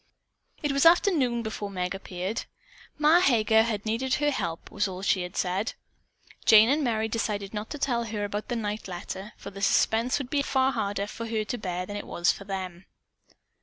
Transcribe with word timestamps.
It 0.63 0.71
was 0.71 0.83
after 0.83 1.11
noon 1.11 1.43
before 1.43 1.69
Meg 1.69 1.93
appeared. 1.93 2.45
"Ma 2.97 3.19
Heger" 3.19 3.61
had 3.61 3.85
needed 3.85 4.15
her 4.15 4.31
help, 4.31 4.71
was 4.71 4.87
all 4.87 4.97
that 5.01 5.05
she 5.05 5.29
said. 5.35 5.73
Jane 6.43 6.69
and 6.69 6.83
Merry 6.83 7.07
decided 7.07 7.53
not 7.53 7.69
to 7.69 7.77
tell 7.77 8.05
her 8.05 8.25
about 8.25 8.47
the 8.47 8.55
night 8.55 8.87
letter, 8.87 9.33
for 9.37 9.51
the 9.51 9.61
suspense 9.61 10.17
would 10.17 10.31
be 10.31 10.41
far 10.41 10.71
harder 10.71 11.05
for 11.05 11.27
her 11.27 11.43
to 11.45 11.57
bear 11.59 11.85
than 11.85 11.97
it 11.97 12.07
was 12.07 12.31
for 12.31 12.45
them. 12.45 12.87